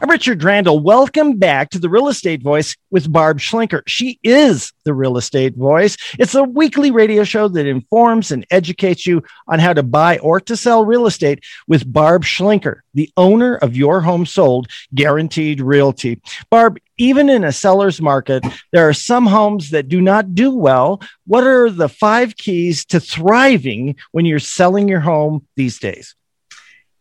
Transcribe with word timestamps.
I'm 0.00 0.10
Richard 0.10 0.44
Randall. 0.44 0.78
Welcome 0.78 1.38
back 1.38 1.70
to 1.70 1.78
the 1.80 1.88
Real 1.88 2.06
Estate 2.06 2.40
Voice 2.40 2.76
with 2.88 3.12
Barb 3.12 3.40
Schlinker. 3.40 3.82
She 3.88 4.20
is 4.22 4.72
the 4.84 4.94
Real 4.94 5.16
Estate 5.16 5.56
Voice. 5.56 5.96
It's 6.20 6.36
a 6.36 6.44
weekly 6.44 6.92
radio 6.92 7.24
show 7.24 7.48
that 7.48 7.66
informs 7.66 8.30
and 8.30 8.46
educates 8.52 9.08
you 9.08 9.24
on 9.48 9.58
how 9.58 9.72
to 9.72 9.82
buy 9.82 10.18
or 10.18 10.40
to 10.42 10.56
sell 10.56 10.84
real 10.84 11.06
estate 11.06 11.42
with 11.66 11.92
Barb 11.92 12.22
Schlinker, 12.22 12.80
the 12.94 13.10
owner 13.16 13.56
of 13.56 13.76
Your 13.76 14.00
Home 14.00 14.24
Sold 14.24 14.68
Guaranteed 14.94 15.60
Realty. 15.60 16.20
Barb, 16.48 16.78
even 16.96 17.28
in 17.28 17.42
a 17.42 17.50
seller's 17.50 18.00
market, 18.00 18.44
there 18.72 18.88
are 18.88 18.94
some 18.94 19.26
homes 19.26 19.70
that 19.70 19.88
do 19.88 20.00
not 20.00 20.32
do 20.32 20.54
well. 20.54 21.02
What 21.26 21.44
are 21.44 21.70
the 21.70 21.88
five 21.88 22.36
keys 22.36 22.84
to 22.86 23.00
thriving 23.00 23.96
when 24.12 24.26
you're 24.26 24.38
selling 24.38 24.86
your 24.86 25.00
home 25.00 25.44
these 25.56 25.80
days? 25.80 26.14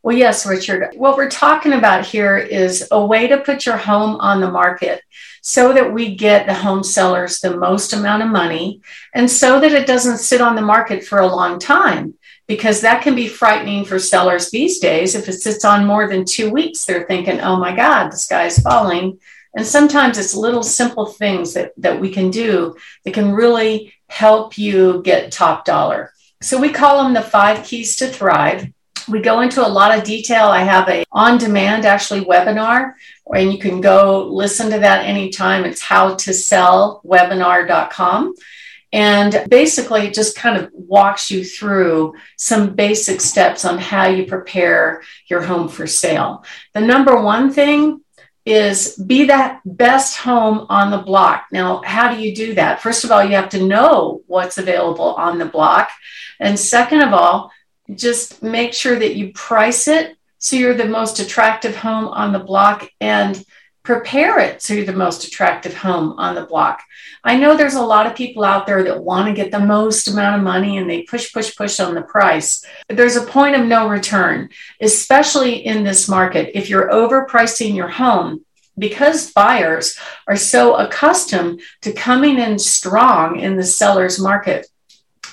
Well, 0.08 0.16
yes, 0.16 0.46
Richard. 0.46 0.94
What 0.96 1.18
we're 1.18 1.30
talking 1.30 1.74
about 1.74 2.06
here 2.06 2.38
is 2.38 2.88
a 2.92 3.06
way 3.06 3.28
to 3.28 3.42
put 3.42 3.66
your 3.66 3.76
home 3.76 4.16
on 4.22 4.40
the 4.40 4.50
market 4.50 5.02
so 5.42 5.74
that 5.74 5.92
we 5.92 6.16
get 6.16 6.48
the 6.48 6.54
home 6.54 6.82
sellers 6.82 7.42
the 7.42 7.58
most 7.58 7.92
amount 7.92 8.24
of 8.24 8.30
money 8.30 8.80
and 9.14 9.30
so 9.30 9.60
that 9.60 9.74
it 9.74 9.86
doesn't 9.86 10.20
sit 10.20 10.40
on 10.40 10.56
the 10.56 10.62
market 10.62 11.04
for 11.04 11.20
a 11.20 11.28
long 11.28 11.60
time 11.60 12.14
because 12.48 12.80
that 12.80 13.02
can 13.02 13.16
be 13.16 13.28
frightening 13.28 13.84
for 13.84 14.00
sellers 14.00 14.50
these 14.50 14.80
days. 14.80 15.14
If 15.14 15.28
it 15.28 15.42
sits 15.42 15.66
on 15.66 15.86
more 15.86 16.08
than 16.08 16.24
two 16.24 16.52
weeks, 16.52 16.86
they're 16.86 17.06
thinking, 17.06 17.42
oh 17.42 17.58
my 17.58 17.76
God, 17.76 18.10
the 18.10 18.16
sky's 18.16 18.60
falling. 18.60 19.20
And 19.58 19.66
sometimes 19.66 20.18
it's 20.18 20.34
little 20.34 20.64
simple 20.64 21.08
things 21.08 21.54
that, 21.56 21.74
that 21.76 22.00
we 22.00 22.14
can 22.14 22.32
do 22.32 22.78
that 23.04 23.14
can 23.14 23.34
really 23.34 23.94
help 24.08 24.58
you 24.58 25.02
get 25.04 25.34
top 25.34 25.66
dollar. 25.66 26.14
So 26.42 26.62
we 26.62 26.70
call 26.70 27.04
them 27.04 27.14
the 27.14 27.22
five 27.22 27.66
keys 27.66 27.98
to 27.98 28.08
thrive 28.08 28.72
we 29.08 29.22
go 29.22 29.42
into 29.42 29.66
a 29.66 29.68
lot 29.68 29.98
of 29.98 30.04
detail. 30.04 30.46
I 30.46 30.64
have 30.64 30.90
a 30.90 31.06
on 31.12 31.38
demand 31.38 31.86
actually 31.86 32.26
webinar 32.26 32.94
and 33.34 33.52
you 33.52 33.60
can 33.60 33.82
go 33.82 34.28
listen 34.28 34.72
to 34.72 34.80
that 34.80 35.06
anytime. 35.06 35.66
It's 35.66 35.82
how 35.82 36.16
to 36.16 36.34
sell 36.34 37.02
webinar.com. 37.06 38.36
And 38.94 39.46
basically, 39.50 40.12
just 40.12 40.38
kind 40.38 40.58
of 40.58 40.72
walks 40.72 41.30
you 41.30 41.44
through 41.44 42.16
some 42.38 42.74
basic 42.74 43.20
steps 43.20 43.66
on 43.66 43.78
how 43.78 44.08
you 44.08 44.26
prepare 44.26 45.04
your 45.30 45.42
home 45.42 45.68
for 45.68 45.86
sale. 45.86 46.46
The 46.74 46.82
number 46.82 47.22
one 47.22 47.52
thing 47.52 48.02
is 48.46 48.96
be 48.96 49.26
that 49.26 49.60
best 49.66 50.18
home 50.18 50.66
on 50.70 50.90
the 50.90 51.00
block. 51.00 51.48
Now, 51.52 51.82
how 51.84 52.16
do 52.16 52.22
you 52.22 52.34
do 52.34 52.54
that? 52.54 52.82
First 52.82 53.04
of 53.04 53.12
all, 53.12 53.22
you 53.22 53.36
have 53.36 53.50
to 53.50 53.62
know 53.62 54.22
what's 54.26 54.58
available 54.58 55.16
on 55.16 55.38
the 55.38 55.46
block. 55.46 55.90
And 56.40 56.58
second 56.58 57.02
of 57.02 57.14
all, 57.14 57.52
just 57.94 58.44
make 58.44 58.74
sure 58.74 58.98
that 58.98 59.16
you 59.16 59.32
price 59.34 59.88
it 59.88 60.18
so 60.40 60.56
you're 60.56 60.74
the 60.74 60.86
most 60.86 61.20
attractive 61.20 61.76
home 61.76 62.08
on 62.08 62.32
the 62.34 62.40
block 62.40 62.90
and 63.02 63.44
prepare 63.84 64.38
it 64.38 64.62
so 64.62 64.74
you're 64.74 64.86
the 64.86 64.92
most 64.92 65.26
attractive 65.26 65.74
home 65.74 66.14
on 66.20 66.36
the 66.36 66.46
block. 66.46 66.84
I 67.24 67.38
know 67.38 67.56
there's 67.56 67.76
a 67.76 67.82
lot 67.82 68.06
of 68.06 68.16
people 68.16 68.44
out 68.44 68.68
there 68.68 68.84
that 68.84 69.02
want 69.02 69.28
to 69.28 69.34
get 69.34 69.50
the 69.50 69.62
most 69.62 70.10
amount 70.10 70.36
of 70.36 70.44
money 70.44 70.78
and 70.78 70.90
they 70.90 71.04
push, 71.04 71.32
push, 71.32 71.56
push 71.56 71.80
on 71.80 71.96
the 71.96 72.02
price. 72.02 72.66
But 72.90 72.98
there's 72.98 73.16
a 73.16 73.26
point 73.26 73.56
of 73.56 73.66
no 73.66 73.88
return, 73.88 74.50
especially 74.82 75.66
in 75.66 75.86
this 75.86 76.10
market. 76.10 76.52
If 76.54 76.70
you're 76.70 76.90
overpricing 76.90 77.76
your 77.76 77.88
home, 77.88 78.44
because 78.78 79.32
buyers 79.32 79.98
are 80.28 80.36
so 80.36 80.76
accustomed 80.76 81.62
to 81.82 81.94
coming 81.94 82.38
in 82.40 82.60
strong 82.60 83.40
in 83.40 83.56
the 83.56 83.64
seller's 83.64 84.20
market, 84.20 84.68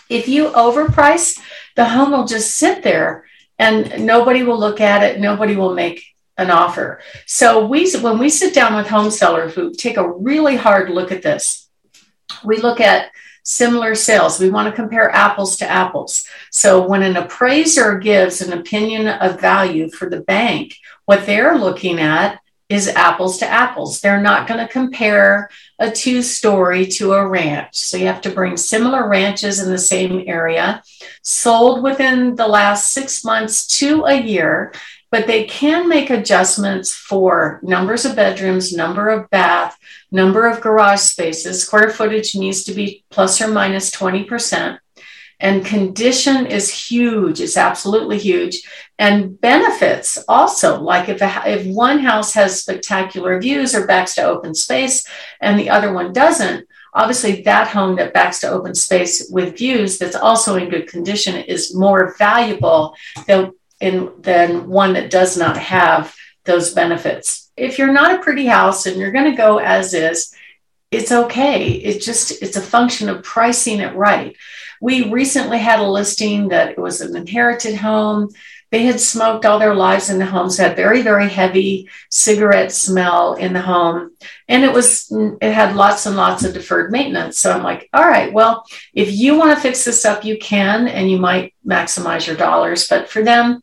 if 0.08 0.28
you 0.28 0.50
overprice, 0.50 1.38
the 1.76 1.84
home 1.84 2.12
will 2.12 2.26
just 2.26 2.56
sit 2.56 2.82
there 2.82 3.24
and 3.58 4.04
nobody 4.04 4.42
will 4.42 4.58
look 4.58 4.80
at 4.80 5.02
it, 5.02 5.20
nobody 5.20 5.56
will 5.56 5.74
make 5.74 6.04
an 6.36 6.50
offer. 6.50 7.00
So 7.26 7.66
we 7.66 7.90
when 8.00 8.18
we 8.18 8.28
sit 8.28 8.54
down 8.54 8.74
with 8.74 8.88
home 8.88 9.10
sellers 9.10 9.54
who 9.54 9.72
take 9.72 9.96
a 9.96 10.10
really 10.10 10.56
hard 10.56 10.90
look 10.90 11.12
at 11.12 11.22
this, 11.22 11.68
we 12.44 12.56
look 12.56 12.80
at 12.80 13.10
similar 13.44 13.94
sales. 13.94 14.40
We 14.40 14.50
want 14.50 14.68
to 14.68 14.74
compare 14.74 15.10
apples 15.10 15.58
to 15.58 15.70
apples. 15.70 16.26
So 16.50 16.86
when 16.86 17.02
an 17.02 17.16
appraiser 17.16 17.98
gives 17.98 18.40
an 18.40 18.58
opinion 18.58 19.06
of 19.06 19.40
value 19.40 19.90
for 19.90 20.08
the 20.08 20.20
bank, 20.20 20.74
what 21.04 21.26
they're 21.26 21.56
looking 21.56 22.00
at 22.00 22.40
is 22.68 22.88
apples 22.88 23.38
to 23.38 23.46
apples. 23.46 24.00
They're 24.00 24.20
not 24.20 24.46
mm-hmm. 24.46 24.54
going 24.54 24.66
to 24.66 24.72
compare 24.72 25.50
a 25.78 25.90
two 25.90 26.22
story 26.22 26.86
to 26.86 27.12
a 27.12 27.26
ranch. 27.26 27.76
So 27.76 27.96
you 27.96 28.06
have 28.06 28.22
to 28.22 28.30
bring 28.30 28.56
similar 28.56 29.08
ranches 29.08 29.60
in 29.60 29.70
the 29.70 29.78
same 29.78 30.24
area, 30.26 30.82
sold 31.22 31.82
within 31.82 32.36
the 32.36 32.48
last 32.48 32.92
six 32.92 33.24
months 33.24 33.66
to 33.78 34.04
a 34.04 34.20
year, 34.20 34.72
but 35.10 35.26
they 35.26 35.44
can 35.44 35.88
make 35.88 36.10
adjustments 36.10 36.92
for 36.92 37.60
numbers 37.62 38.04
of 38.04 38.16
bedrooms, 38.16 38.72
number 38.72 39.10
of 39.10 39.30
bath, 39.30 39.78
number 40.10 40.46
of 40.46 40.60
garage 40.60 41.00
spaces. 41.00 41.62
Square 41.62 41.90
footage 41.90 42.34
needs 42.34 42.64
to 42.64 42.72
be 42.72 43.04
plus 43.10 43.40
or 43.40 43.48
minus 43.48 43.90
20%. 43.90 44.78
And 45.44 45.62
condition 45.62 46.46
is 46.46 46.70
huge, 46.70 47.38
it's 47.38 47.58
absolutely 47.58 48.16
huge. 48.16 48.62
And 48.98 49.38
benefits 49.38 50.24
also, 50.26 50.80
like 50.80 51.10
if, 51.10 51.20
a, 51.20 51.42
if 51.44 51.66
one 51.66 51.98
house 51.98 52.32
has 52.32 52.62
spectacular 52.62 53.38
views 53.38 53.74
or 53.74 53.86
backs 53.86 54.14
to 54.14 54.24
open 54.24 54.54
space 54.54 55.06
and 55.42 55.60
the 55.60 55.68
other 55.68 55.92
one 55.92 56.14
doesn't, 56.14 56.66
obviously 56.94 57.42
that 57.42 57.68
home 57.68 57.96
that 57.96 58.14
backs 58.14 58.40
to 58.40 58.48
open 58.48 58.74
space 58.74 59.28
with 59.30 59.58
views 59.58 59.98
that's 59.98 60.16
also 60.16 60.56
in 60.56 60.70
good 60.70 60.88
condition 60.88 61.34
is 61.34 61.76
more 61.76 62.14
valuable 62.16 62.94
than, 63.26 63.52
in, 63.80 64.12
than 64.20 64.66
one 64.66 64.94
that 64.94 65.10
does 65.10 65.36
not 65.36 65.58
have 65.58 66.14
those 66.44 66.72
benefits. 66.72 67.52
If 67.54 67.78
you're 67.78 67.92
not 67.92 68.18
a 68.18 68.22
pretty 68.22 68.46
house 68.46 68.86
and 68.86 68.96
you're 68.96 69.12
going 69.12 69.30
to 69.30 69.36
go 69.36 69.58
as 69.58 69.92
is, 69.92 70.34
it's 70.90 71.12
okay. 71.12 71.72
It 71.72 72.00
just 72.00 72.40
it's 72.40 72.56
a 72.56 72.62
function 72.62 73.10
of 73.10 73.22
pricing 73.22 73.80
it 73.80 73.94
right. 73.94 74.34
We 74.84 75.10
recently 75.10 75.56
had 75.56 75.80
a 75.80 75.88
listing 75.88 76.48
that 76.48 76.72
it 76.72 76.78
was 76.78 77.00
an 77.00 77.16
inherited 77.16 77.74
home. 77.74 78.28
They 78.70 78.82
had 78.82 79.00
smoked 79.00 79.46
all 79.46 79.58
their 79.58 79.74
lives 79.74 80.10
in 80.10 80.18
the 80.18 80.26
homes, 80.26 80.58
had 80.58 80.76
very, 80.76 81.00
very 81.00 81.26
heavy 81.26 81.88
cigarette 82.10 82.70
smell 82.70 83.32
in 83.32 83.54
the 83.54 83.62
home. 83.62 84.10
And 84.46 84.62
it 84.62 84.74
was, 84.74 85.10
it 85.40 85.54
had 85.54 85.74
lots 85.74 86.04
and 86.04 86.16
lots 86.16 86.44
of 86.44 86.52
deferred 86.52 86.92
maintenance. 86.92 87.38
So 87.38 87.50
I'm 87.50 87.62
like, 87.62 87.88
all 87.94 88.06
right, 88.06 88.30
well, 88.30 88.66
if 88.92 89.10
you 89.10 89.38
want 89.38 89.56
to 89.56 89.62
fix 89.62 89.86
this 89.86 90.04
up, 90.04 90.22
you 90.22 90.36
can, 90.36 90.86
and 90.86 91.10
you 91.10 91.16
might 91.16 91.54
maximize 91.66 92.26
your 92.26 92.36
dollars. 92.36 92.86
But 92.86 93.08
for 93.08 93.22
them, 93.22 93.62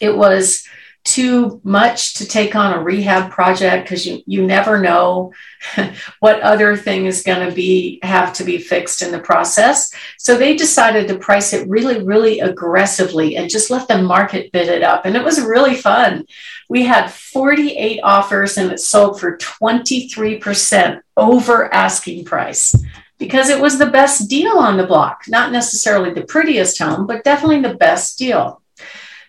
it 0.00 0.14
was 0.14 0.68
too 1.06 1.60
much 1.62 2.14
to 2.14 2.26
take 2.26 2.56
on 2.56 2.74
a 2.74 2.82
rehab 2.82 3.30
project 3.30 3.84
because 3.84 4.04
you, 4.04 4.22
you 4.26 4.44
never 4.44 4.80
know 4.80 5.32
what 6.20 6.40
other 6.40 6.76
thing 6.76 7.06
is 7.06 7.22
going 7.22 7.48
to 7.48 7.54
be 7.54 8.00
have 8.02 8.32
to 8.34 8.44
be 8.44 8.58
fixed 8.58 9.02
in 9.02 9.12
the 9.12 9.18
process. 9.18 9.92
So 10.18 10.36
they 10.36 10.56
decided 10.56 11.06
to 11.08 11.18
price 11.18 11.52
it 11.52 11.68
really 11.68 12.02
really 12.02 12.40
aggressively 12.40 13.36
and 13.36 13.48
just 13.48 13.70
let 13.70 13.86
the 13.86 14.02
market 14.02 14.50
bid 14.52 14.68
it 14.68 14.82
up. 14.82 15.06
And 15.06 15.16
it 15.16 15.24
was 15.24 15.40
really 15.40 15.76
fun. 15.76 16.26
We 16.68 16.82
had 16.82 17.12
48 17.12 18.00
offers 18.02 18.58
and 18.58 18.72
it 18.72 18.80
sold 18.80 19.20
for 19.20 19.38
23% 19.38 21.00
over 21.16 21.72
asking 21.72 22.24
price 22.24 22.76
because 23.18 23.48
it 23.48 23.60
was 23.60 23.78
the 23.78 23.86
best 23.86 24.28
deal 24.28 24.58
on 24.58 24.76
the 24.76 24.86
block. 24.86 25.22
Not 25.28 25.52
necessarily 25.52 26.12
the 26.12 26.24
prettiest 26.24 26.78
home 26.78 27.06
but 27.06 27.22
definitely 27.22 27.62
the 27.62 27.76
best 27.76 28.18
deal 28.18 28.60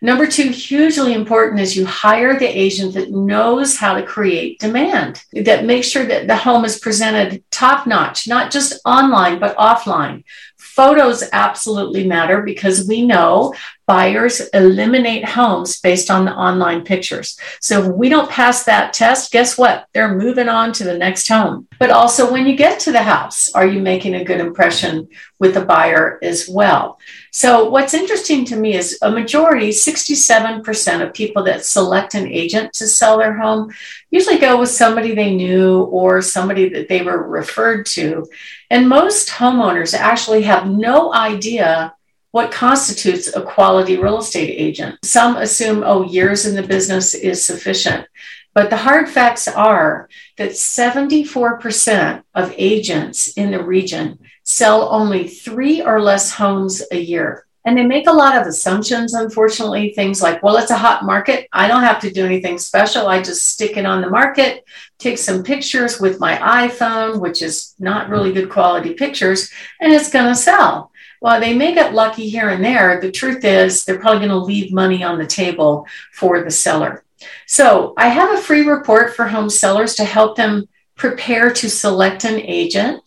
Number 0.02 0.28
two, 0.28 0.50
hugely 0.50 1.14
important 1.14 1.60
is 1.60 1.76
you 1.76 1.86
hire 1.86 2.38
the 2.38 2.48
agent 2.48 2.94
that 2.94 3.12
knows 3.12 3.78
how 3.78 3.96
to 3.96 4.04
create 4.04 4.60
demand, 4.60 5.24
that 5.34 5.66
makes 5.66 5.88
sure 5.88 6.06
that 6.06 6.28
the 6.28 6.36
home 6.36 6.66
is 6.66 6.80
presented 6.80 7.44
top 7.52 7.88
notch, 7.88 8.28
not 8.28 8.52
just 8.52 8.80
online, 8.86 9.40
but 9.40 9.58
offline. 9.58 10.24
Photos 10.58 11.24
absolutely 11.34 12.06
matter 12.06 12.44
because 12.44 12.88
we 12.88 13.06
know 13.06 13.54
buyers 13.88 14.42
eliminate 14.50 15.26
homes 15.26 15.80
based 15.80 16.12
on 16.12 16.26
the 16.26 16.34
online 16.34 16.84
pictures. 16.84 17.40
So 17.62 17.84
if 17.84 17.96
we 17.96 18.10
don't 18.10 18.30
pass 18.30 18.66
that 18.66 18.94
test, 18.94 19.32
guess 19.32 19.58
what? 19.58 19.88
They're 19.94 20.16
moving 20.16 20.50
on 20.50 20.74
to 20.74 20.84
the 20.84 20.98
next 20.98 21.28
home. 21.28 21.67
But 21.80 21.92
also, 21.92 22.32
when 22.32 22.48
you 22.48 22.56
get 22.56 22.80
to 22.82 22.92
the 22.92 23.04
house, 23.04 23.52
are 23.54 23.66
you 23.66 23.82
making 23.82 24.16
a 24.16 24.24
good 24.24 24.40
impression 24.40 25.08
with 25.40 25.54
the 25.54 25.66
buyer 25.66 26.20
as 26.24 26.48
well? 26.50 27.00
So, 27.32 27.70
what's 27.70 27.94
interesting 27.94 28.46
to 28.46 28.56
me 28.56 28.76
is 28.76 28.98
a 29.02 29.12
majority, 29.12 29.70
67% 29.70 31.06
of 31.06 31.14
people 31.14 31.44
that 31.44 31.66
select 31.66 32.16
an 32.16 32.28
agent 32.28 32.74
to 32.74 32.88
sell 32.88 33.18
their 33.18 33.38
home 33.38 33.72
usually 34.10 34.40
go 34.40 34.60
with 34.60 34.70
somebody 34.70 35.14
they 35.14 35.36
knew 35.36 35.84
or 35.84 36.22
somebody 36.22 36.70
that 36.70 36.88
they 36.88 37.02
were 37.02 37.28
referred 37.28 37.86
to. 37.88 38.26
And 38.70 38.90
most 38.90 39.30
homeowners 39.30 39.94
actually 39.94 40.44
have 40.44 40.68
no 40.68 41.14
idea 41.14 41.94
what 42.32 42.52
constitutes 42.52 43.36
a 43.36 43.42
quality 43.42 43.98
real 43.98 44.20
estate 44.20 44.54
agent. 44.54 44.98
Some 45.04 45.38
assume, 45.38 45.84
oh, 45.86 46.04
years 46.04 46.46
in 46.46 46.56
the 46.56 46.62
business 46.62 47.14
is 47.14 47.44
sufficient. 47.44 48.08
But 48.58 48.72
the 48.72 48.78
hard 48.78 49.08
facts 49.08 49.48
are 49.48 50.10
that 50.38 50.54
74% 50.54 52.24
of 52.34 52.56
agents 52.58 53.28
in 53.34 53.52
the 53.52 53.64
region 53.64 54.18
sell 54.46 54.90
only 54.90 55.28
three 55.28 55.84
or 55.84 56.02
less 56.02 56.32
homes 56.32 56.82
a 56.92 57.00
year. 57.00 57.46
And 57.66 57.78
they 57.78 57.86
make 57.86 58.08
a 58.08 58.12
lot 58.12 58.36
of 58.36 58.48
assumptions, 58.48 59.14
unfortunately, 59.14 59.94
things 59.94 60.24
like, 60.24 60.42
well, 60.42 60.58
it's 60.58 60.72
a 60.72 60.76
hot 60.76 61.06
market. 61.06 61.48
I 61.54 61.68
don't 61.68 61.84
have 61.84 62.00
to 62.00 62.10
do 62.10 62.26
anything 62.26 62.58
special. 62.58 63.06
I 63.06 63.22
just 63.22 63.46
stick 63.46 63.78
it 63.78 63.86
on 63.86 64.02
the 64.02 64.10
market, 64.10 64.66
take 64.98 65.20
some 65.20 65.44
pictures 65.44 66.00
with 66.00 66.20
my 66.20 66.36
iPhone, 66.38 67.20
which 67.20 67.44
is 67.44 67.76
not 67.78 68.10
really 68.10 68.34
good 68.34 68.50
quality 68.50 68.96
pictures, 68.96 69.52
and 69.80 69.94
it's 69.94 70.10
going 70.10 70.34
to 70.34 70.36
sell. 70.36 70.92
While 71.20 71.40
they 71.40 71.54
may 71.54 71.76
get 71.76 71.94
lucky 71.94 72.28
here 72.28 72.50
and 72.50 72.66
there, 72.66 73.00
the 73.00 73.12
truth 73.12 73.46
is 73.46 73.86
they're 73.86 74.00
probably 74.00 74.28
going 74.28 74.32
to 74.32 74.38
leave 74.38 74.74
money 74.74 75.04
on 75.04 75.20
the 75.20 75.28
table 75.28 75.86
for 76.12 76.44
the 76.44 76.50
seller. 76.50 77.04
So 77.46 77.94
I 77.98 78.10
have 78.10 78.38
a 78.38 78.42
free 78.42 78.62
report 78.62 79.16
for 79.16 79.28
home 79.28 79.50
sellers 79.50 79.96
to 79.96 80.06
help 80.06 80.36
them 80.36 80.68
prepare 80.96 81.52
to 81.52 81.70
select 81.70 82.24
an 82.26 82.40
agent. 82.42 83.04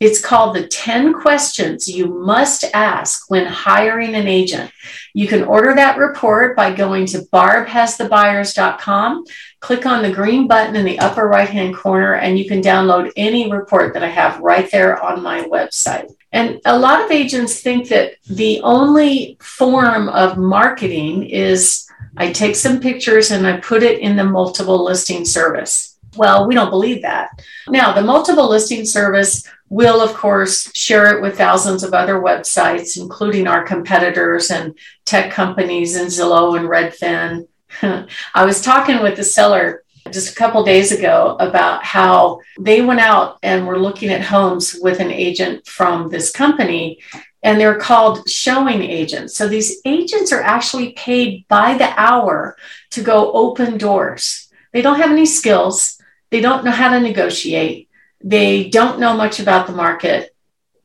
It's 0.00 0.20
called 0.20 0.56
the 0.56 0.66
10 0.66 1.14
questions 1.14 1.86
you 1.86 2.06
must 2.06 2.64
ask 2.74 3.30
when 3.30 3.46
hiring 3.46 4.16
an 4.16 4.26
agent. 4.26 4.72
You 5.14 5.28
can 5.28 5.44
order 5.44 5.76
that 5.76 5.96
report 5.96 6.56
by 6.56 6.74
going 6.74 7.06
to 7.06 7.18
barbhasthebuyers.com, 7.32 9.24
click 9.60 9.86
on 9.86 10.02
the 10.02 10.10
green 10.10 10.48
button 10.48 10.74
in 10.74 10.84
the 10.84 10.98
upper 10.98 11.28
right 11.28 11.48
hand 11.48 11.76
corner, 11.76 12.14
and 12.14 12.36
you 12.36 12.48
can 12.48 12.60
download 12.60 13.12
any 13.16 13.48
report 13.48 13.94
that 13.94 14.02
I 14.02 14.08
have 14.08 14.40
right 14.40 14.68
there 14.72 15.00
on 15.00 15.22
my 15.22 15.42
website. 15.44 16.10
And 16.32 16.60
a 16.64 16.76
lot 16.76 17.04
of 17.04 17.12
agents 17.12 17.60
think 17.60 17.88
that 17.90 18.14
the 18.28 18.60
only 18.62 19.36
form 19.40 20.08
of 20.08 20.36
marketing 20.36 21.24
is 21.24 21.86
I 22.16 22.32
take 22.32 22.56
some 22.56 22.80
pictures 22.80 23.30
and 23.30 23.46
I 23.46 23.58
put 23.58 23.82
it 23.82 24.00
in 24.00 24.16
the 24.16 24.24
multiple 24.24 24.84
listing 24.84 25.24
service. 25.24 25.98
Well, 26.16 26.46
we 26.46 26.54
don't 26.54 26.70
believe 26.70 27.02
that. 27.02 27.42
Now, 27.68 27.92
the 27.92 28.02
multiple 28.02 28.48
listing 28.48 28.84
service 28.84 29.48
will, 29.70 30.02
of 30.02 30.12
course, 30.14 30.70
share 30.76 31.16
it 31.16 31.22
with 31.22 31.38
thousands 31.38 31.82
of 31.82 31.94
other 31.94 32.16
websites, 32.16 33.00
including 33.00 33.46
our 33.46 33.64
competitors 33.64 34.50
and 34.50 34.74
tech 35.06 35.32
companies 35.32 35.96
and 35.96 36.08
Zillow 36.08 36.58
and 36.58 36.68
Redfin. 36.68 37.48
I 38.34 38.44
was 38.44 38.60
talking 38.60 39.02
with 39.02 39.16
the 39.16 39.24
seller 39.24 39.82
just 40.10 40.32
a 40.32 40.34
couple 40.34 40.62
days 40.64 40.92
ago 40.92 41.36
about 41.40 41.84
how 41.84 42.40
they 42.60 42.82
went 42.82 43.00
out 43.00 43.38
and 43.42 43.66
were 43.66 43.78
looking 43.78 44.10
at 44.10 44.20
homes 44.20 44.76
with 44.82 45.00
an 45.00 45.10
agent 45.10 45.66
from 45.66 46.10
this 46.10 46.30
company 46.30 47.00
and 47.42 47.60
they're 47.60 47.78
called 47.78 48.28
showing 48.28 48.82
agents. 48.82 49.34
So 49.36 49.48
these 49.48 49.80
agents 49.84 50.32
are 50.32 50.42
actually 50.42 50.92
paid 50.92 51.46
by 51.48 51.76
the 51.76 51.92
hour 51.98 52.56
to 52.90 53.02
go 53.02 53.32
open 53.32 53.78
doors. 53.78 54.48
They 54.72 54.82
don't 54.82 55.00
have 55.00 55.10
any 55.10 55.26
skills, 55.26 56.00
they 56.30 56.40
don't 56.40 56.64
know 56.64 56.70
how 56.70 56.90
to 56.90 57.00
negotiate, 57.00 57.88
they 58.22 58.68
don't 58.68 59.00
know 59.00 59.16
much 59.16 59.40
about 59.40 59.66
the 59.66 59.72
market. 59.72 60.34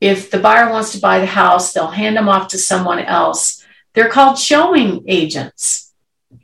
If 0.00 0.30
the 0.30 0.38
buyer 0.38 0.70
wants 0.70 0.92
to 0.92 1.00
buy 1.00 1.20
the 1.20 1.26
house, 1.26 1.72
they'll 1.72 1.88
hand 1.88 2.16
them 2.16 2.28
off 2.28 2.48
to 2.48 2.58
someone 2.58 3.00
else. 3.00 3.64
They're 3.94 4.10
called 4.10 4.38
showing 4.38 5.04
agents. 5.08 5.92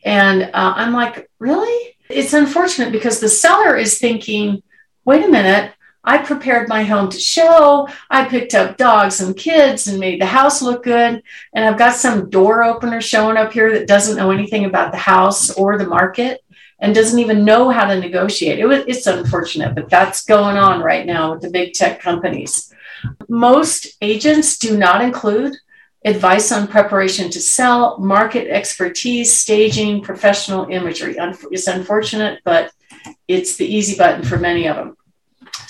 And 0.04 0.42
uh, 0.42 0.48
I'm 0.76 0.92
like, 0.92 1.30
really? 1.38 1.96
It's 2.08 2.32
unfortunate 2.32 2.92
because 2.92 3.20
the 3.20 3.28
seller 3.28 3.76
is 3.76 3.98
thinking, 3.98 4.62
wait 5.04 5.24
a 5.24 5.28
minute, 5.28 5.72
I 6.04 6.18
prepared 6.18 6.68
my 6.68 6.84
home 6.84 7.08
to 7.10 7.18
show. 7.18 7.88
I 8.10 8.28
picked 8.28 8.54
up 8.54 8.76
dogs 8.76 9.20
and 9.20 9.36
kids 9.36 9.88
and 9.88 9.98
made 9.98 10.20
the 10.20 10.26
house 10.26 10.60
look 10.60 10.82
good. 10.84 11.22
And 11.54 11.64
I've 11.64 11.78
got 11.78 11.94
some 11.94 12.28
door 12.28 12.62
opener 12.62 13.00
showing 13.00 13.36
up 13.36 13.52
here 13.52 13.72
that 13.72 13.88
doesn't 13.88 14.16
know 14.16 14.30
anything 14.30 14.66
about 14.66 14.92
the 14.92 14.98
house 14.98 15.50
or 15.50 15.78
the 15.78 15.86
market 15.86 16.44
and 16.78 16.94
doesn't 16.94 17.18
even 17.18 17.44
know 17.44 17.70
how 17.70 17.86
to 17.86 17.98
negotiate. 17.98 18.58
It 18.58 18.66
was, 18.66 18.84
it's 18.86 19.06
unfortunate, 19.06 19.74
but 19.74 19.88
that's 19.88 20.24
going 20.24 20.56
on 20.56 20.82
right 20.82 21.06
now 21.06 21.32
with 21.32 21.40
the 21.40 21.50
big 21.50 21.72
tech 21.72 22.00
companies. 22.00 22.72
Most 23.28 23.96
agents 24.02 24.58
do 24.58 24.76
not 24.76 25.02
include 25.02 25.54
advice 26.04 26.52
on 26.52 26.68
preparation 26.68 27.30
to 27.30 27.40
sell, 27.40 27.98
market 27.98 28.48
expertise, 28.48 29.32
staging, 29.32 30.02
professional 30.02 30.66
imagery. 30.68 31.16
It's 31.50 31.66
unfortunate, 31.66 32.40
but 32.44 32.72
it's 33.26 33.56
the 33.56 33.64
easy 33.64 33.96
button 33.96 34.22
for 34.22 34.36
many 34.36 34.68
of 34.68 34.76
them. 34.76 34.96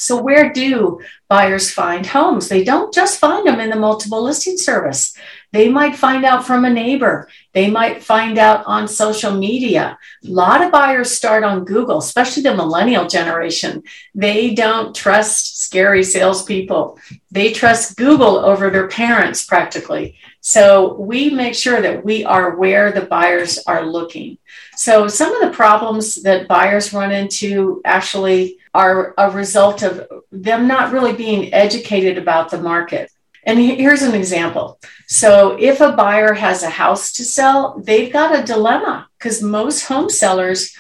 So, 0.05 0.21
where 0.21 0.53
do 0.53 1.01
buyers 1.31 1.71
find 1.71 2.05
homes? 2.05 2.51
They 2.51 2.63
don't 2.63 2.93
just 2.93 3.19
find 3.19 3.47
them 3.47 3.59
in 3.59 3.71
the 3.71 3.77
multiple 3.77 4.23
listing 4.23 4.59
service. 4.59 5.17
They 5.51 5.71
might 5.71 5.97
find 5.97 6.27
out 6.27 6.47
from 6.47 6.67
a 6.67 6.71
neighbor. 6.71 7.27
They 7.55 7.71
might 7.71 8.03
find 8.03 8.37
out 8.37 8.67
on 8.67 8.87
social 8.87 9.31
media. 9.33 9.97
A 10.23 10.29
lot 10.29 10.63
of 10.63 10.71
buyers 10.71 11.11
start 11.11 11.43
on 11.43 11.65
Google, 11.65 11.99
especially 11.99 12.43
the 12.43 12.55
millennial 12.55 13.07
generation. 13.07 13.83
They 14.15 14.55
don't 14.55 14.95
trust 14.95 15.63
scary 15.63 16.03
salespeople. 16.03 16.99
They 17.31 17.53
trust 17.53 17.97
Google 17.97 18.37
over 18.37 18.69
their 18.69 18.89
parents 18.89 19.43
practically. 19.47 20.19
So 20.47 20.93
we 20.97 21.31
make 21.31 21.55
sure 21.55 21.81
that 21.81 22.05
we 22.05 22.23
are 22.23 22.57
where 22.57 22.93
the 22.93 23.07
buyers 23.07 23.59
are 23.67 23.87
looking. 23.87 24.37
So 24.77 25.09
some 25.09 25.35
of 25.35 25.41
the 25.41 25.57
problems 25.57 26.17
that 26.17 26.49
buyers 26.49 26.93
run 26.93 27.13
into 27.13 27.81
actually 27.87 28.59
are 28.75 29.15
a 29.17 29.31
result 29.31 29.83
of 29.83 30.07
them 30.31 30.69
not 30.69 30.93
really 30.93 31.15
being 31.15 31.55
educated 31.55 32.19
about 32.19 32.51
the 32.51 32.61
market. 32.61 33.11
And 33.45 33.59
here's 33.59 34.03
an 34.03 34.15
example. 34.15 34.79
So, 35.07 35.57
if 35.61 35.83
a 35.83 35.93
buyer 35.93 36.33
has 36.33 36.63
a 36.63 36.71
house 36.71 37.13
to 37.13 37.25
sell, 37.25 37.79
they've 37.79 38.11
got 38.11 38.39
a 38.39 38.43
dilemma 38.43 39.07
because 39.19 39.43
most 39.43 39.85
home 39.85 40.09
sellers 40.09 40.75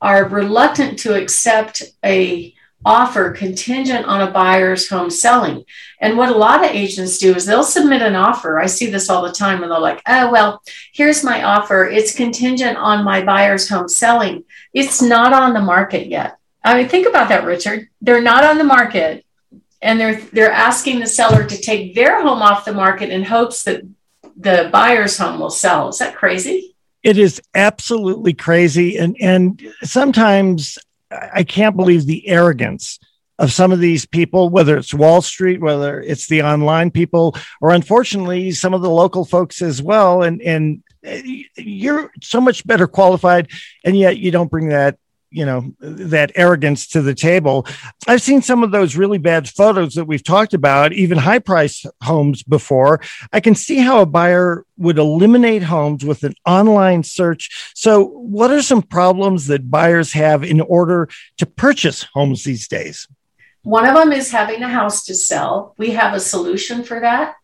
are 0.00 0.26
reluctant 0.28 0.98
to 1.00 1.14
accept 1.14 1.82
a 2.02 2.54
offer 2.84 3.30
contingent 3.30 4.06
on 4.06 4.20
a 4.20 4.30
buyer's 4.30 4.88
home 4.88 5.10
selling. 5.10 5.64
And 6.00 6.16
what 6.16 6.28
a 6.28 6.36
lot 6.36 6.64
of 6.64 6.70
agents 6.70 7.18
do 7.18 7.34
is 7.34 7.44
they'll 7.44 7.64
submit 7.64 8.02
an 8.02 8.14
offer. 8.14 8.60
I 8.60 8.66
see 8.66 8.86
this 8.86 9.10
all 9.10 9.22
the 9.22 9.32
time 9.32 9.62
and 9.62 9.72
they're 9.72 9.80
like, 9.80 10.02
oh, 10.06 10.30
well, 10.30 10.62
here's 10.92 11.24
my 11.24 11.42
offer. 11.42 11.84
It's 11.84 12.14
contingent 12.14 12.76
on 12.76 13.04
my 13.04 13.22
buyer's 13.22 13.68
home 13.68 13.88
selling. 13.88 14.44
It's 14.72 15.02
not 15.02 15.32
on 15.32 15.52
the 15.52 15.60
market 15.60 16.06
yet. 16.06 16.38
I 16.62 16.76
mean, 16.76 16.88
think 16.88 17.08
about 17.08 17.28
that, 17.30 17.44
Richard. 17.44 17.88
They're 18.00 18.22
not 18.22 18.44
on 18.44 18.58
the 18.58 18.64
market 18.64 19.24
and 19.82 20.00
they're 20.00 20.20
they're 20.32 20.50
asking 20.50 21.00
the 21.00 21.06
seller 21.06 21.44
to 21.44 21.58
take 21.58 21.94
their 21.94 22.22
home 22.22 22.42
off 22.42 22.64
the 22.64 22.72
market 22.72 23.10
in 23.10 23.22
hopes 23.22 23.62
that 23.64 23.82
the 24.36 24.68
buyer's 24.72 25.16
home 25.16 25.40
will 25.40 25.50
sell. 25.50 25.88
Is 25.88 25.98
that 25.98 26.16
crazy? 26.16 26.74
It 27.02 27.18
is 27.18 27.40
absolutely 27.54 28.34
crazy. 28.34 28.98
And 28.98 29.16
and 29.20 29.62
sometimes 29.82 30.78
I 31.10 31.44
can't 31.44 31.76
believe 31.76 32.06
the 32.06 32.28
arrogance 32.28 32.98
of 33.38 33.52
some 33.52 33.70
of 33.70 33.80
these 33.80 34.06
people, 34.06 34.48
whether 34.48 34.76
it's 34.76 34.94
Wall 34.94 35.20
Street, 35.20 35.60
whether 35.60 36.00
it's 36.00 36.26
the 36.26 36.42
online 36.42 36.90
people, 36.90 37.36
or 37.60 37.70
unfortunately 37.70 38.50
some 38.52 38.74
of 38.74 38.82
the 38.82 38.90
local 38.90 39.24
folks 39.24 39.60
as 39.62 39.82
well. 39.82 40.22
And 40.22 40.40
and 40.42 40.82
eh, 41.04 41.42
you're 41.56 42.10
so 42.22 42.40
much 42.40 42.66
better 42.66 42.86
qualified, 42.86 43.50
and 43.84 43.96
yet 43.96 44.18
you 44.18 44.30
don't 44.30 44.50
bring 44.50 44.70
that 44.70 44.98
you 45.30 45.44
know 45.44 45.74
that 45.80 46.32
arrogance 46.34 46.86
to 46.88 47.02
the 47.02 47.14
table. 47.14 47.66
I've 48.06 48.22
seen 48.22 48.42
some 48.42 48.62
of 48.62 48.70
those 48.70 48.96
really 48.96 49.18
bad 49.18 49.48
photos 49.48 49.94
that 49.94 50.06
we've 50.06 50.22
talked 50.22 50.54
about 50.54 50.92
even 50.92 51.18
high 51.18 51.38
price 51.38 51.84
homes 52.02 52.42
before. 52.42 53.00
I 53.32 53.40
can 53.40 53.54
see 53.54 53.78
how 53.78 54.00
a 54.00 54.06
buyer 54.06 54.64
would 54.78 54.98
eliminate 54.98 55.62
homes 55.62 56.04
with 56.04 56.24
an 56.24 56.34
online 56.46 57.02
search. 57.02 57.72
So 57.74 58.04
what 58.04 58.50
are 58.50 58.62
some 58.62 58.82
problems 58.82 59.46
that 59.48 59.70
buyers 59.70 60.12
have 60.12 60.44
in 60.44 60.60
order 60.60 61.08
to 61.38 61.46
purchase 61.46 62.06
homes 62.14 62.44
these 62.44 62.68
days? 62.68 63.08
One 63.62 63.86
of 63.86 63.94
them 63.94 64.12
is 64.12 64.30
having 64.30 64.62
a 64.62 64.68
house 64.68 65.04
to 65.06 65.14
sell. 65.14 65.74
We 65.76 65.90
have 65.90 66.14
a 66.14 66.20
solution 66.20 66.84
for 66.84 67.00
that 67.00 67.34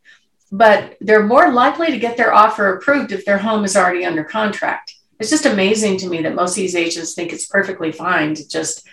but 0.54 0.98
they're 1.00 1.24
more 1.24 1.50
likely 1.50 1.90
to 1.90 1.98
get 1.98 2.18
their 2.18 2.34
offer 2.34 2.74
approved 2.74 3.10
if 3.10 3.24
their 3.24 3.38
home 3.38 3.64
is 3.64 3.74
already 3.74 4.04
under 4.04 4.22
contract 4.22 4.91
it's 5.22 5.30
just 5.30 5.46
amazing 5.46 5.96
to 5.96 6.08
me 6.08 6.20
that 6.22 6.34
most 6.34 6.50
of 6.50 6.56
these 6.56 6.74
agents 6.74 7.14
think 7.14 7.32
it's 7.32 7.46
perfectly 7.46 7.92
fine 7.92 8.34
to 8.34 8.48
just 8.48 8.88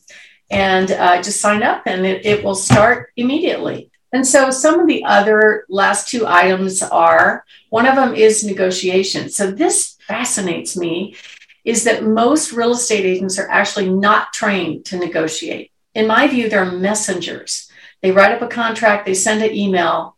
and 0.50 0.92
uh, 0.92 1.22
just 1.22 1.40
sign 1.40 1.62
up 1.64 1.84
and 1.86 2.06
it, 2.06 2.26
it 2.26 2.44
will 2.44 2.56
start 2.56 3.12
immediately. 3.16 3.90
And 4.14 4.28
so 4.28 4.52
some 4.52 4.78
of 4.80 4.88
the 4.88 5.06
other 5.06 5.66
last 5.70 6.10
two 6.10 6.28
items 6.28 6.84
are 6.84 7.46
one 7.70 7.86
of 7.86 7.96
them 7.96 8.14
is 8.14 8.44
negotiation. 8.44 9.30
So 9.30 9.52
this 9.52 9.96
fascinates 10.06 10.76
me 10.76 11.16
is 11.64 11.84
that 11.84 12.04
most 12.04 12.52
real 12.52 12.72
estate 12.72 13.06
agents 13.06 13.38
are 13.38 13.50
actually 13.50 13.90
not 13.90 14.34
trained 14.34 14.86
to 14.86 14.98
negotiate. 14.98 15.72
in 15.94 16.08
my 16.08 16.26
view, 16.26 16.50
they're 16.50 16.72
messengers. 16.72 17.70
They 18.02 18.12
write 18.12 18.32
up 18.32 18.42
a 18.42 18.48
contract, 18.48 19.06
they 19.06 19.14
send 19.14 19.44
an 19.44 19.54
email 19.54 20.16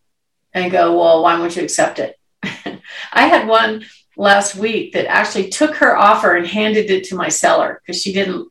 and 0.53 0.71
go, 0.71 0.97
Well, 0.97 1.23
why 1.23 1.38
won't 1.38 1.55
you 1.55 1.63
accept 1.63 2.00
it? 2.00 2.19
I 3.13 3.27
had 3.27 3.47
one 3.47 3.85
last 4.15 4.55
week 4.55 4.93
that 4.93 5.07
actually 5.07 5.50
took 5.50 5.75
her 5.77 5.97
offer 5.97 6.35
and 6.35 6.45
handed 6.45 6.91
it 6.91 7.05
to 7.05 7.15
my 7.15 7.29
seller 7.29 7.81
because 7.81 8.01
she 8.01 8.13
didn't 8.13 8.50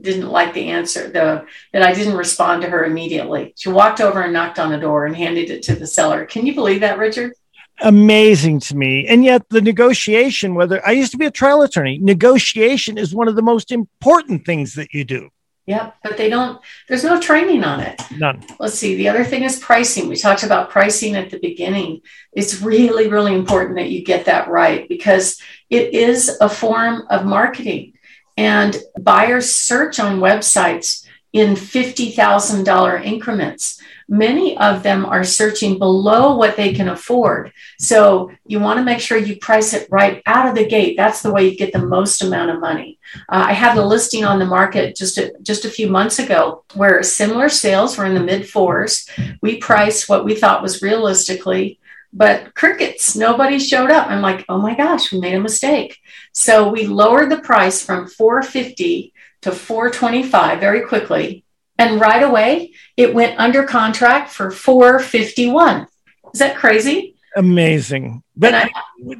didn't 0.00 0.28
like 0.28 0.54
the 0.54 0.68
answer 0.70 1.08
the 1.08 1.46
that 1.72 1.82
I 1.82 1.94
didn't 1.94 2.16
respond 2.16 2.62
to 2.62 2.70
her 2.70 2.84
immediately. 2.84 3.54
She 3.56 3.68
walked 3.68 4.00
over 4.00 4.20
and 4.22 4.32
knocked 4.32 4.58
on 4.58 4.70
the 4.70 4.78
door 4.78 5.06
and 5.06 5.16
handed 5.16 5.50
it 5.50 5.62
to 5.64 5.76
the 5.76 5.86
seller. 5.86 6.26
Can 6.26 6.46
you 6.46 6.54
believe 6.54 6.80
that, 6.80 6.98
Richard? 6.98 7.32
Amazing 7.80 8.60
to 8.60 8.76
me. 8.76 9.06
And 9.06 9.24
yet 9.24 9.48
the 9.50 9.60
negotiation, 9.60 10.54
whether 10.54 10.84
I 10.86 10.92
used 10.92 11.12
to 11.12 11.18
be 11.18 11.26
a 11.26 11.30
trial 11.30 11.62
attorney, 11.62 11.98
negotiation 11.98 12.98
is 12.98 13.14
one 13.14 13.28
of 13.28 13.36
the 13.36 13.42
most 13.42 13.70
important 13.70 14.44
things 14.44 14.74
that 14.74 14.92
you 14.92 15.04
do. 15.04 15.30
Yep, 15.66 15.96
but 16.02 16.16
they 16.16 16.30
don't, 16.30 16.62
there's 16.88 17.04
no 17.04 17.20
training 17.20 17.62
on 17.62 17.80
it. 17.80 18.00
None. 18.16 18.42
Let's 18.58 18.74
see. 18.74 18.94
The 18.94 19.10
other 19.10 19.22
thing 19.22 19.42
is 19.42 19.58
pricing. 19.58 20.08
We 20.08 20.16
talked 20.16 20.42
about 20.42 20.70
pricing 20.70 21.14
at 21.14 21.28
the 21.28 21.38
beginning. 21.38 22.00
It's 22.32 22.62
really, 22.62 23.08
really 23.08 23.34
important 23.34 23.76
that 23.76 23.90
you 23.90 24.02
get 24.02 24.24
that 24.24 24.48
right 24.48 24.88
because 24.88 25.38
it 25.68 25.92
is 25.92 26.38
a 26.40 26.48
form 26.48 27.02
of 27.10 27.26
marketing. 27.26 27.92
And 28.38 28.76
buyers 28.98 29.54
search 29.54 30.00
on 30.00 30.20
websites 30.20 31.04
in 31.34 31.54
$50,000 31.54 33.04
increments. 33.04 33.82
Many 34.08 34.56
of 34.58 34.82
them 34.82 35.04
are 35.04 35.24
searching 35.24 35.78
below 35.78 36.36
what 36.36 36.56
they 36.56 36.72
can 36.72 36.88
afford. 36.88 37.52
So 37.78 38.30
you 38.46 38.58
want 38.58 38.78
to 38.78 38.84
make 38.84 39.00
sure 39.00 39.18
you 39.18 39.36
price 39.36 39.74
it 39.74 39.88
right 39.90 40.22
out 40.24 40.48
of 40.48 40.54
the 40.54 40.66
gate. 40.66 40.96
That's 40.96 41.22
the 41.22 41.32
way 41.32 41.48
you 41.48 41.56
get 41.56 41.72
the 41.72 41.86
most 41.86 42.22
amount 42.22 42.50
of 42.50 42.60
money. 42.60 42.98
Uh, 43.28 43.44
I 43.48 43.52
had 43.52 43.76
a 43.76 43.84
listing 43.84 44.24
on 44.24 44.38
the 44.38 44.46
market 44.46 44.96
just 44.96 45.18
a, 45.18 45.34
just 45.42 45.64
a 45.64 45.70
few 45.70 45.88
months 45.88 46.18
ago 46.18 46.64
where 46.74 47.02
similar 47.02 47.48
sales 47.48 47.98
were 47.98 48.06
in 48.06 48.14
the 48.14 48.20
mid 48.20 48.48
fours. 48.48 49.08
We 49.42 49.58
priced 49.58 50.08
what 50.08 50.24
we 50.24 50.34
thought 50.34 50.62
was 50.62 50.82
realistically 50.82 51.78
but 52.10 52.54
crickets 52.54 53.14
nobody 53.14 53.58
showed 53.58 53.90
up 53.90 54.06
i'm 54.08 54.22
like 54.22 54.42
oh 54.48 54.56
my 54.56 54.74
gosh 54.74 55.12
we 55.12 55.20
made 55.20 55.34
a 55.34 55.40
mistake 55.40 56.00
so 56.32 56.70
we 56.70 56.86
lowered 56.86 57.30
the 57.30 57.36
price 57.36 57.84
from 57.84 58.08
450 58.08 59.12
to 59.42 59.52
425 59.52 60.60
very 60.60 60.86
quickly. 60.86 61.44
And 61.78 62.00
right 62.00 62.22
away, 62.22 62.72
it 62.96 63.14
went 63.14 63.38
under 63.38 63.62
contract 63.62 64.30
for 64.30 64.50
451. 64.50 65.86
Is 66.34 66.40
that 66.40 66.56
crazy? 66.56 67.14
Amazing. 67.36 68.22
But, 68.36 68.54
I, 68.54 68.70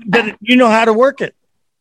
but 0.07 0.37
you 0.41 0.57
know 0.57 0.69
how 0.69 0.85
to 0.85 0.93
work 0.93 1.21
it. 1.21 1.35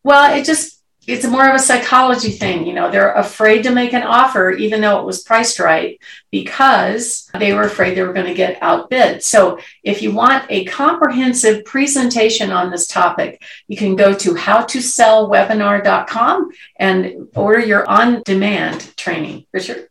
Well, 0.03 0.37
it 0.37 0.45
just 0.45 0.77
it's 1.07 1.25
more 1.25 1.47
of 1.47 1.55
a 1.55 1.59
psychology 1.59 2.31
thing. 2.31 2.67
You 2.67 2.73
know, 2.73 2.91
they're 2.91 3.13
afraid 3.13 3.63
to 3.63 3.71
make 3.71 3.93
an 3.93 4.03
offer, 4.03 4.51
even 4.51 4.81
though 4.81 4.99
it 4.99 5.05
was 5.05 5.23
priced 5.23 5.57
right, 5.57 5.97
because 6.31 7.31
they 7.39 7.53
were 7.53 7.63
afraid 7.63 7.95
they 7.95 8.03
were 8.03 8.11
going 8.11 8.25
to 8.25 8.33
get 8.33 8.61
outbid. 8.61 9.23
So, 9.23 9.59
if 9.83 10.01
you 10.01 10.11
want 10.11 10.43
a 10.49 10.65
comprehensive 10.65 11.63
presentation 11.63 12.51
on 12.51 12.71
this 12.71 12.87
topic, 12.87 13.41
you 13.69 13.77
can 13.77 13.95
go 13.95 14.13
to 14.13 14.33
howtosellwebinar.com 14.33 16.49
and 16.75 17.29
order 17.35 17.61
your 17.61 17.89
on 17.89 18.21
demand 18.25 18.93
training. 18.97 19.45
Richard? 19.53 19.87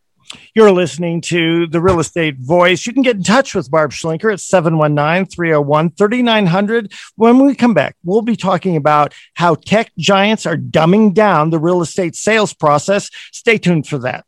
You're 0.54 0.72
listening 0.72 1.20
to 1.22 1.66
The 1.66 1.80
Real 1.80 2.00
Estate 2.00 2.36
Voice. 2.38 2.86
You 2.86 2.92
can 2.92 3.02
get 3.02 3.16
in 3.16 3.22
touch 3.22 3.54
with 3.54 3.70
Barb 3.70 3.90
Schlinker 3.90 4.32
at 4.32 4.40
719 4.40 5.26
301 5.26 5.90
3900. 5.90 6.92
When 7.16 7.38
we 7.38 7.54
come 7.54 7.74
back, 7.74 7.96
we'll 8.04 8.22
be 8.22 8.36
talking 8.36 8.76
about 8.76 9.14
how 9.34 9.54
tech 9.54 9.92
giants 9.98 10.46
are 10.46 10.56
dumbing 10.56 11.14
down 11.14 11.50
the 11.50 11.58
real 11.58 11.82
estate 11.82 12.16
sales 12.16 12.52
process. 12.52 13.10
Stay 13.32 13.58
tuned 13.58 13.86
for 13.86 13.98
that. 13.98 14.24